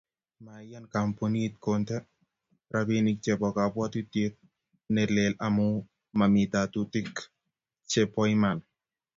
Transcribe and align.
Maiyan 0.45 0.85
kampunit 0.93 1.53
konte 1.63 1.95
robinik 2.73 3.17
chebo 3.23 3.47
kabwotutiet 3.57 4.33
ne 4.93 5.03
lel 5.15 5.33
amu 5.47 5.67
mamii 6.17 6.49
tetutik 6.53 7.11
che 7.89 8.01
bo 8.11 8.21
iman. 8.35 8.57